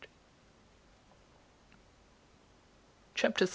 CHAPTER 3.15 3.45
13. 3.45 3.49